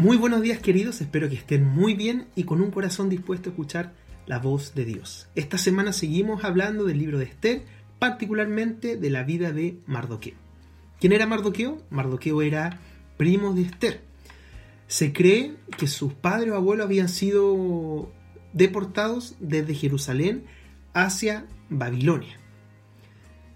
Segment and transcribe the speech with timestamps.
[0.00, 3.52] Muy buenos días queridos, espero que estén muy bien y con un corazón dispuesto a
[3.52, 3.94] escuchar
[4.26, 5.26] la voz de Dios.
[5.34, 7.64] Esta semana seguimos hablando del libro de Esther,
[7.98, 10.36] particularmente de la vida de Mardoqueo.
[11.00, 11.82] ¿Quién era Mardoqueo?
[11.90, 12.78] Mardoqueo era
[13.16, 14.00] primo de Esther.
[14.86, 18.12] Se cree que sus padres o abuelos habían sido
[18.52, 20.44] deportados desde Jerusalén
[20.94, 22.38] hacia Babilonia.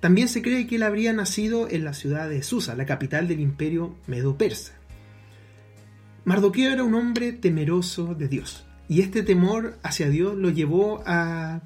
[0.00, 3.38] También se cree que él habría nacido en la ciudad de Susa, la capital del
[3.38, 4.81] imperio medo-persa.
[6.24, 11.62] Mardoqueo era un hombre temeroso de Dios y este temor hacia Dios lo llevó a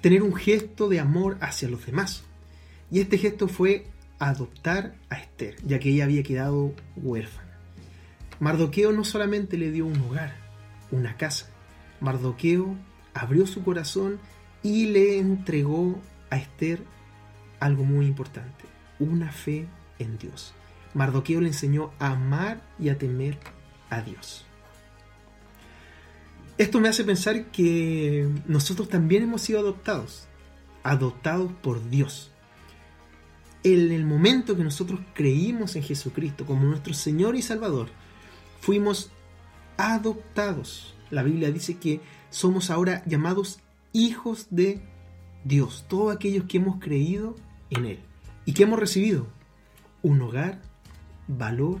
[0.00, 2.24] tener un gesto de amor hacia los demás.
[2.90, 3.86] Y este gesto fue
[4.18, 7.58] adoptar a Esther, ya que ella había quedado huérfana.
[8.40, 10.34] Mardoqueo no solamente le dio un hogar,
[10.90, 11.46] una casa,
[12.00, 12.76] Mardoqueo
[13.14, 14.18] abrió su corazón
[14.64, 16.82] y le entregó a Esther
[17.60, 18.64] algo muy importante,
[18.98, 19.66] una fe
[20.00, 20.54] en Dios.
[20.94, 23.38] Mardoqueo le enseñó a amar y a temer
[23.90, 24.44] a Dios.
[26.58, 30.26] Esto me hace pensar que nosotros también hemos sido adoptados,
[30.82, 32.30] adoptados por Dios.
[33.62, 37.88] En el momento que nosotros creímos en Jesucristo como nuestro Señor y Salvador,
[38.60, 39.10] fuimos
[39.76, 40.94] adoptados.
[41.10, 43.58] La Biblia dice que somos ahora llamados
[43.92, 44.80] hijos de
[45.44, 47.36] Dios, todos aquellos que hemos creído
[47.70, 48.00] en Él
[48.46, 49.26] y que hemos recibido
[50.02, 50.62] un hogar,
[51.28, 51.80] valor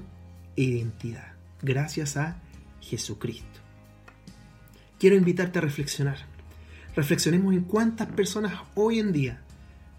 [0.56, 2.40] e identidad gracias a
[2.80, 3.60] Jesucristo.
[4.98, 6.18] Quiero invitarte a reflexionar.
[6.94, 9.42] Reflexionemos en cuántas personas hoy en día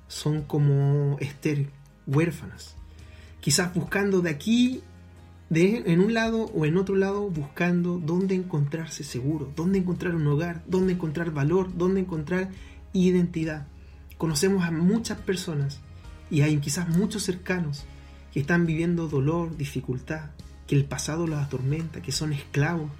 [0.07, 1.69] son como Esther,
[2.07, 2.75] huérfanas.
[3.39, 4.81] Quizás buscando de aquí,
[5.49, 10.27] de, en un lado o en otro lado, buscando dónde encontrarse seguro, dónde encontrar un
[10.27, 12.49] hogar, dónde encontrar valor, dónde encontrar
[12.93, 13.67] identidad.
[14.17, 15.79] Conocemos a muchas personas
[16.31, 17.85] y hay quizás muchos cercanos
[18.33, 20.31] que están viviendo dolor, dificultad,
[20.67, 22.91] que el pasado los atormenta, que son esclavos,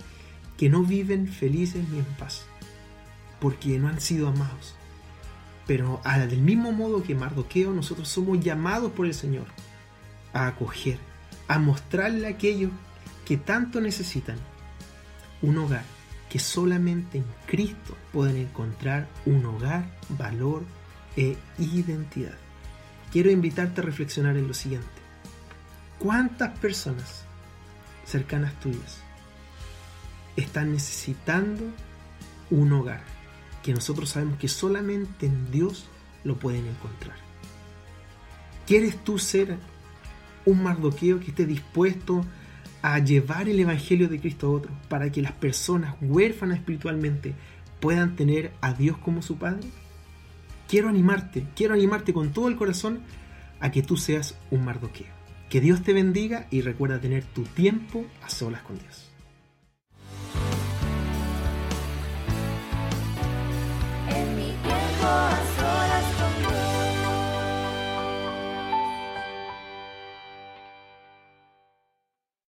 [0.57, 2.45] que no viven felices ni en paz,
[3.39, 4.75] porque no han sido amados.
[5.67, 9.45] Pero del mismo modo que Mardoqueo, nosotros somos llamados por el Señor
[10.33, 10.97] a acoger,
[11.47, 12.72] a mostrarle a aquellos
[13.25, 14.38] que tanto necesitan
[15.41, 15.84] un hogar,
[16.29, 20.63] que solamente en Cristo pueden encontrar un hogar, valor
[21.17, 22.38] e identidad.
[23.11, 24.88] Quiero invitarte a reflexionar en lo siguiente.
[25.99, 27.26] ¿Cuántas personas
[28.07, 29.01] cercanas tuyas
[30.38, 31.63] están necesitando
[32.50, 33.01] un hogar
[33.63, 35.88] que nosotros sabemos que solamente en Dios
[36.23, 37.17] lo pueden encontrar.
[38.66, 39.57] ¿Quieres tú ser
[40.46, 42.25] un mardoqueo que esté dispuesto
[42.81, 47.34] a llevar el Evangelio de Cristo a otros para que las personas huérfanas espiritualmente
[47.79, 49.67] puedan tener a Dios como su Padre?
[50.67, 53.01] Quiero animarte, quiero animarte con todo el corazón
[53.59, 55.16] a que tú seas un mardoqueo.
[55.50, 59.06] Que Dios te bendiga y recuerda tener tu tiempo a solas con Dios.